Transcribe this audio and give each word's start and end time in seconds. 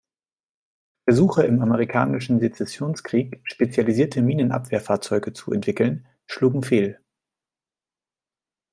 Versuche, 1.05 1.43
im 1.43 1.61
amerikanischen 1.61 2.39
Sezessionskrieg 2.39 3.39
spezialisierte 3.43 4.23
Minenabwehrfahrzeuge 4.23 5.31
zu 5.31 5.53
entwickeln, 5.53 6.07
schlugen 6.25 6.63
fehl. 6.63 6.99